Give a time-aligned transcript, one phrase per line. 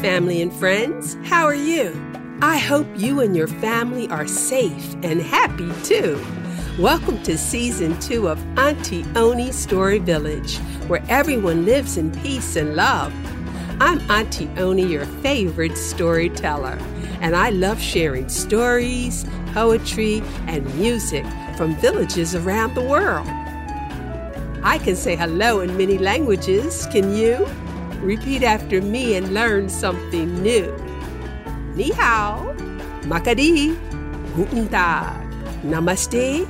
[0.00, 1.16] family and friends.
[1.24, 1.92] How are you?
[2.40, 6.24] I hope you and your family are safe and happy too.
[6.78, 12.76] Welcome to season two of Auntie Oni Story Village, where everyone lives in peace and
[12.76, 13.12] love.
[13.80, 16.78] I'm Auntie Oni, your favorite storyteller,
[17.20, 21.26] and I love sharing stories, poetry, and music
[21.56, 23.26] from villages around the world.
[24.62, 27.48] I can say hello in many languages, can you?
[28.00, 30.70] Repeat after me and learn something new.
[31.74, 32.54] Ni hao,
[33.10, 33.74] makadi,
[34.38, 35.18] guten tag,
[35.66, 36.46] namaste,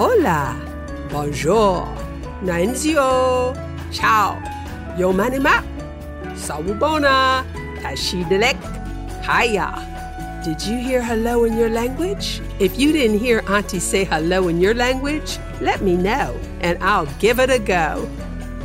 [0.00, 0.56] hola,
[1.12, 1.84] bonjour,
[2.40, 3.52] nanzio,
[3.92, 4.40] ciao,
[4.96, 5.60] yo manima,
[6.32, 7.44] sawubona,
[7.84, 8.56] tashidelek,
[9.20, 9.68] haya.
[10.44, 12.40] Did you hear hello in your language?
[12.58, 17.10] If you didn't hear Auntie say hello in your language, let me know and I'll
[17.18, 18.08] give it a go.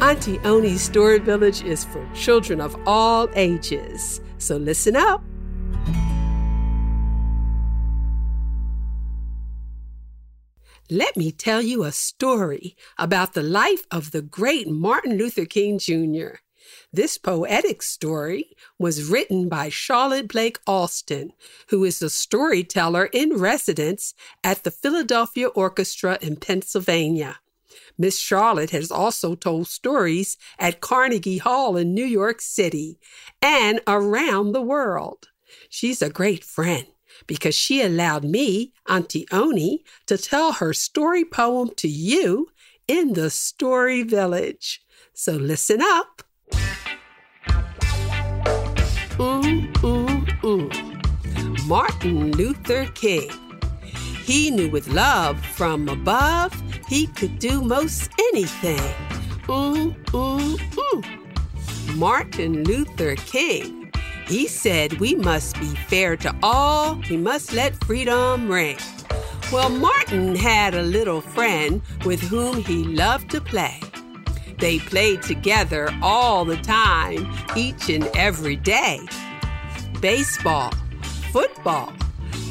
[0.01, 4.19] Auntie Oni's Story Village is for children of all ages.
[4.39, 5.23] So listen up.
[10.89, 15.77] Let me tell you a story about the life of the great Martin Luther King
[15.77, 16.39] Jr.
[16.91, 21.31] This poetic story was written by Charlotte Blake Alston,
[21.67, 27.40] who is a storyteller in residence at the Philadelphia Orchestra in Pennsylvania.
[28.01, 32.97] Miss Charlotte has also told stories at Carnegie Hall in New York City
[33.43, 35.27] and around the world.
[35.69, 36.87] She's a great friend
[37.27, 42.47] because she allowed me, Auntie Oni, to tell her story poem to you
[42.87, 44.81] in the Story Village.
[45.13, 46.23] So listen up.
[49.19, 50.71] Ooh, ooh, ooh.
[51.67, 53.29] Martin Luther King.
[54.23, 56.51] He knew with love from above
[56.91, 58.77] he could do most anything.
[59.47, 61.95] Mm, mm, mm.
[61.95, 63.89] Martin Luther King.
[64.27, 68.77] He said we must be fair to all, we must let freedom ring.
[69.53, 73.79] Well, Martin had a little friend with whom he loved to play.
[74.59, 78.99] They played together all the time, each and every day.
[80.01, 80.73] Baseball,
[81.31, 81.93] football,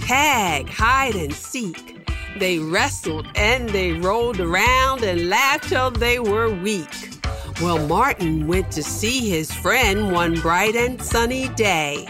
[0.01, 2.00] tag, hide and seek.
[2.39, 7.21] They wrestled and they rolled around and laughed till they were weak.
[7.61, 12.07] Well, Martin went to see his friend one bright and sunny day.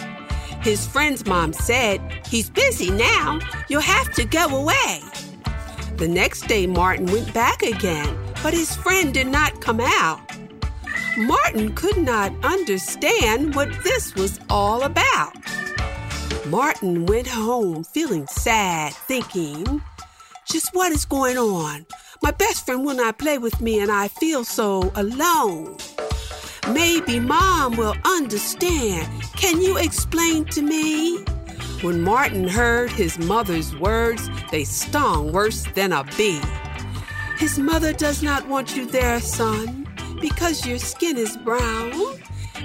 [0.62, 3.40] His friend's mom said, He's busy now.
[3.68, 5.00] You'll have to go away.
[5.96, 10.20] The next day, Martin went back again, but his friend did not come out.
[11.18, 15.32] Martin could not understand what this was all about.
[16.46, 19.82] Martin went home feeling sad, thinking,
[20.50, 21.86] just what is going on?
[22.22, 25.76] My best friend will not play with me and I feel so alone.
[26.72, 29.08] Maybe mom will understand.
[29.36, 31.18] Can you explain to me?
[31.82, 36.40] When Martin heard his mother's words, they stung worse than a bee.
[37.38, 39.86] His mother does not want you there, son,
[40.20, 41.92] because your skin is brown.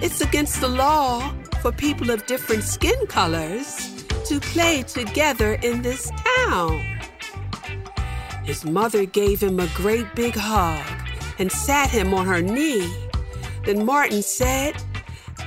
[0.01, 3.93] It's against the law for people of different skin colors
[4.25, 6.11] to play together in this
[6.47, 6.94] town.
[8.45, 10.85] His mother gave him a great big hug
[11.39, 12.93] and sat him on her knee.
[13.65, 14.75] Then Martin said,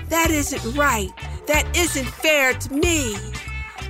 [0.09, 1.11] That isn't right.
[1.47, 3.17] That isn't fair to me.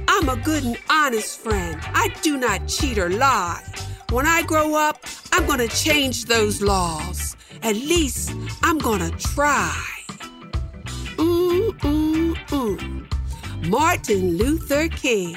[0.07, 1.81] I'm a good and honest friend.
[1.95, 3.63] I do not cheat or lie.
[4.11, 7.35] When I grow up, I'm going to change those laws.
[7.63, 8.33] At least
[8.63, 9.75] I'm going to try.
[11.17, 13.69] Mm, mm, mm.
[13.69, 15.37] Martin Luther King.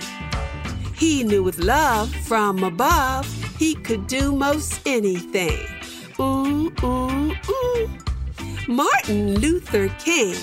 [0.95, 5.55] He knew with love from above he could do most anything.
[6.19, 7.89] Ooh, ooh, ooh.
[8.67, 10.35] Martin Luther King.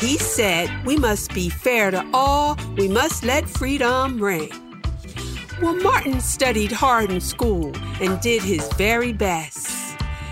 [0.00, 4.50] He said, We must be fair to all, we must let freedom ring.
[5.60, 7.70] Well, Martin studied hard in school
[8.00, 9.68] and did his very best.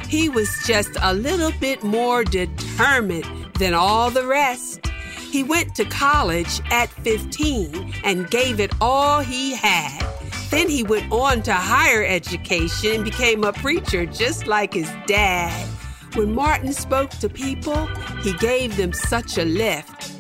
[0.08, 3.26] He was just a little bit more determined
[3.58, 4.86] than all the rest.
[5.30, 10.11] He went to college at 15 and gave it all he had.
[10.52, 15.66] Then he went on to higher education and became a preacher just like his dad.
[16.12, 17.86] When Martin spoke to people,
[18.20, 20.12] he gave them such a lift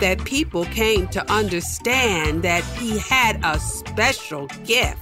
[0.00, 4.98] that people came to understand that he had a special gift.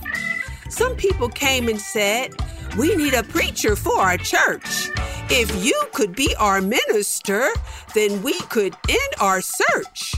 [0.68, 2.34] Some people came and said,
[2.76, 4.90] We need a preacher for our church.
[5.30, 7.48] If you could be our minister,
[7.94, 10.12] then we could end our search.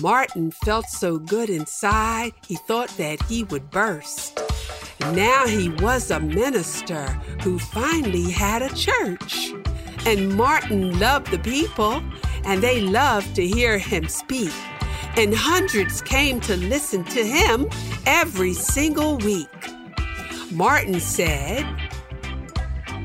[0.00, 4.40] Martin felt so good inside, he thought that he would burst.
[5.12, 7.04] Now he was a minister
[7.42, 9.52] who finally had a church.
[10.06, 12.02] And Martin loved the people,
[12.44, 14.52] and they loved to hear him speak.
[15.16, 17.68] And hundreds came to listen to him
[18.04, 19.48] every single week.
[20.50, 21.64] Martin said,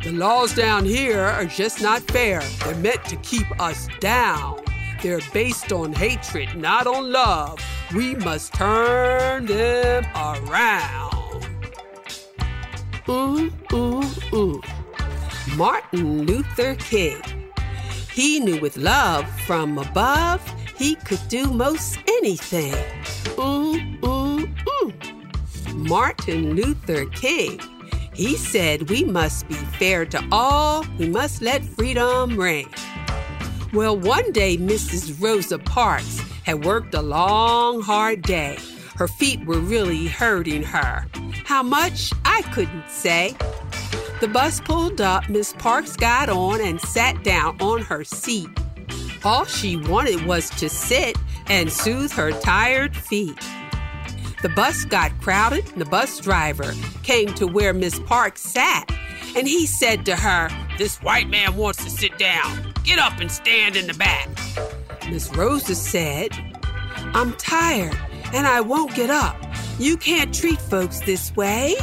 [0.04, 2.42] The laws down here are just not fair.
[2.64, 4.60] They're meant to keep us down.
[5.02, 7.60] They're based on hatred, not on love.
[7.96, 11.46] We must turn them around.
[13.08, 14.04] Ooh, ooh,
[14.34, 14.62] ooh.
[15.56, 17.22] Martin Luther King.
[18.12, 20.42] He knew with love from above
[20.78, 22.76] he could do most anything.
[23.40, 24.94] Ooh, ooh, ooh.
[25.74, 27.60] Martin Luther King.
[28.14, 32.68] He said we must be fair to all, we must let freedom ring.
[33.72, 35.22] Well, one day Mrs.
[35.22, 38.58] Rosa Parks had worked a long, hard day.
[38.96, 41.06] Her feet were really hurting her.
[41.46, 42.12] How much?
[42.26, 43.36] I couldn't say.
[44.22, 48.50] The bus pulled up, Miss Parks got on and sat down on her seat.
[49.24, 51.16] All she wanted was to sit
[51.48, 53.38] and soothe her tired feet.
[54.42, 55.68] The bus got crowded.
[55.68, 56.74] The bus driver
[57.04, 58.90] came to where Miss Parks sat,
[59.36, 62.69] and he said to her, This white man wants to sit down.
[62.84, 64.30] Get up and stand in the back.
[65.10, 66.32] Miss Rosa said,
[67.14, 67.98] I'm tired
[68.34, 69.36] and I won't get up.
[69.80, 71.76] You can't treat folks this way.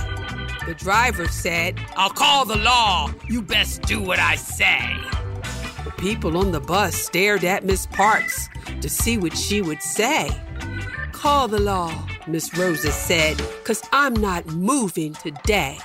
[0.67, 3.11] The driver said, I'll call the law.
[3.29, 4.97] You best do what I say.
[5.85, 8.49] The people on the bus stared at Miss Parks
[8.81, 10.29] to see what she would say.
[11.13, 15.79] Call the law, Miss Rosa said, because I'm not moving today.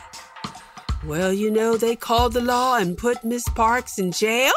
[1.05, 4.53] Well, you know, they called the law and put Miss Parks in jail.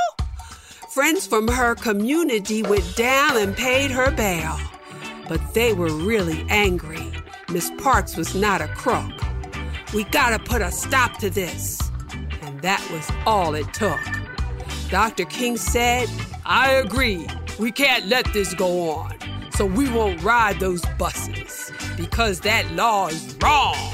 [0.95, 4.57] Friends from her community went down and paid her bail.
[5.29, 7.11] But they were really angry.
[7.51, 9.11] Miss Parks was not a crook.
[9.93, 11.81] We gotta put a stop to this.
[12.43, 13.99] And that was all it took.
[14.89, 15.25] Dr.
[15.25, 16.09] King said,
[16.47, 17.27] I agree.
[17.59, 19.19] We can't let this go on.
[19.57, 23.93] So we won't ride those buses because that law is wrong.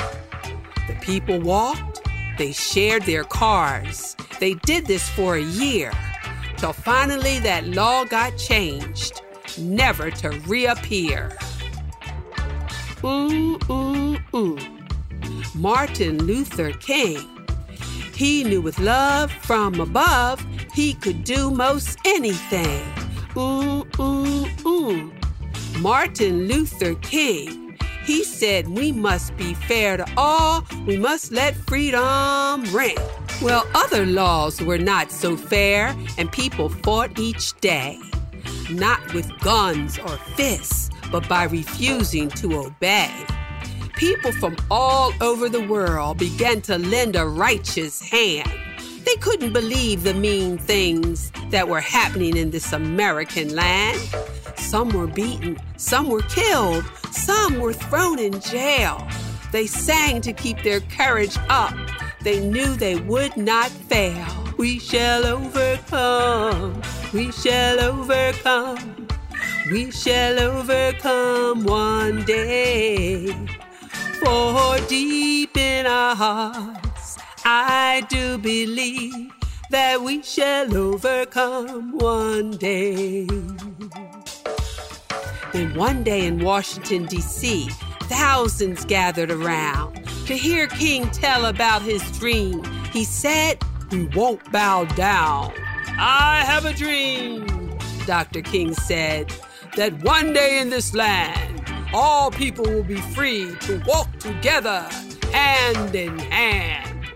[0.86, 2.02] The people walked,
[2.36, 4.16] they shared their cars.
[4.38, 5.92] They did this for a year
[6.60, 9.22] till finally that law got changed,
[9.58, 11.34] never to reappear.
[13.02, 14.58] Ooh, ooh, ooh.
[15.54, 17.26] Martin Luther King.
[18.14, 22.84] He knew with love from above he could do most anything.
[23.38, 25.10] Ooh, ooh, ooh.
[25.78, 27.78] Martin Luther King.
[28.04, 32.98] He said we must be fair to all, we must let freedom ring.
[33.42, 37.98] Well, other laws were not so fair, and people fought each day.
[38.70, 43.10] Not with guns or fists, but by refusing to obey.
[43.94, 48.52] People from all over the world began to lend a righteous hand.
[49.06, 53.98] They couldn't believe the mean things that were happening in this American land.
[54.58, 59.08] Some were beaten, some were killed, some were thrown in jail.
[59.50, 61.74] They sang to keep their courage up
[62.22, 64.26] they knew they would not fail.
[64.58, 66.82] We shall overcome.
[67.12, 69.08] We shall overcome.
[69.70, 73.34] We shall overcome one day.
[74.22, 79.32] For deep in our hearts, I do believe
[79.70, 83.24] that we shall overcome one day.
[85.52, 87.68] Then one day in Washington, D.C.,
[88.02, 92.62] thousands gathered around to hear King tell about his dream.
[92.92, 93.58] He said,
[93.90, 95.52] We won't bow down.
[95.98, 98.40] I have a dream, Dr.
[98.40, 99.32] King said,
[99.76, 104.88] that one day in this land, all people will be free to walk together
[105.32, 107.08] hand in hand.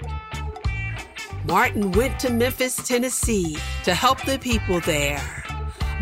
[1.47, 5.23] Martin went to Memphis, Tennessee to help the people there.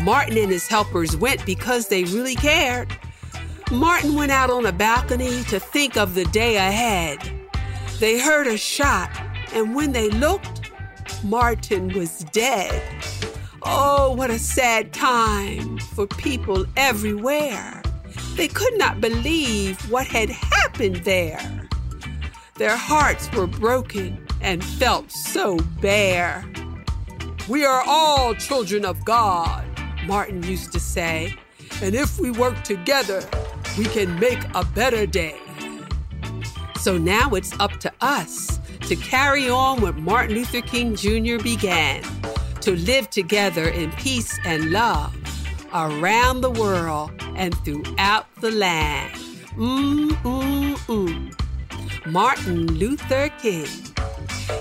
[0.01, 2.97] Martin and his helpers went because they really cared.
[3.73, 7.19] Martin went out on a balcony to think of the day ahead.
[7.99, 9.09] They heard a shot,
[9.51, 10.71] and when they looked,
[11.23, 12.83] Martin was dead.
[13.63, 17.81] Oh, what a sad time for people everywhere.
[18.35, 21.67] They could not believe what had happened there.
[22.55, 26.45] Their hearts were broken and felt so bare.
[27.49, 29.65] We are all children of God,
[30.05, 31.35] Martin used to say,
[31.81, 33.27] and if we work together,
[33.77, 35.39] we can make a better day.
[36.79, 41.41] So now it's up to us to carry on what Martin Luther King Jr.
[41.41, 42.03] began
[42.61, 45.15] to live together in peace and love
[45.73, 49.13] around the world and throughout the land.
[49.55, 52.11] Mm, mm, mm.
[52.11, 53.67] Martin Luther King.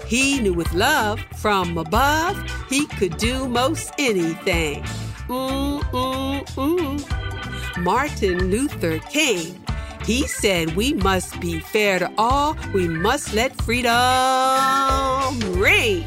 [0.07, 2.37] He knew with love from above
[2.69, 4.83] he could do most anything.
[5.29, 7.22] mm, mm, mm.
[7.79, 9.59] Martin Luther King.
[10.05, 12.57] He said we must be fair to all.
[12.75, 13.93] We must let freedom
[15.59, 16.05] ring.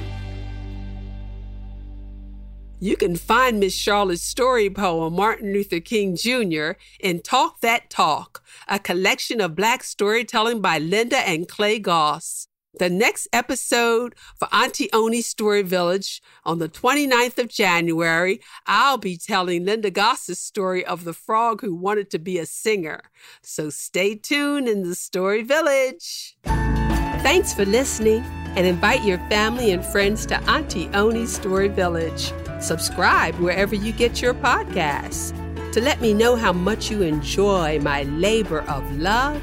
[2.80, 8.44] You can find Miss Charlotte's story poem, Martin Luther King Jr., in Talk That Talk,
[8.68, 12.48] a collection of Black storytelling by Linda and Clay Goss.
[12.78, 19.16] The next episode for Auntie Oni's Story Village on the 29th of January, I'll be
[19.16, 23.04] telling Linda Goss's story of the frog who wanted to be a singer.
[23.42, 26.36] So stay tuned in the Story Village.
[26.44, 28.24] Thanks for listening
[28.58, 32.34] and invite your family and friends to Auntie Oni's Story Village.
[32.60, 35.32] Subscribe wherever you get your podcasts.
[35.72, 39.42] To let me know how much you enjoy my labor of love,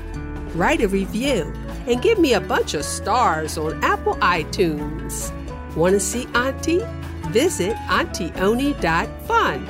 [0.55, 1.51] write a review
[1.87, 5.31] and give me a bunch of stars on Apple iTunes.
[5.77, 6.85] Want to see Auntie?
[7.29, 9.67] Visit AuntiOni.fun.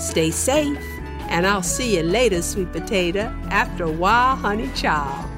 [0.00, 0.78] Stay safe,
[1.28, 5.30] and I'll see you later, sweet potato, after a while, honey child.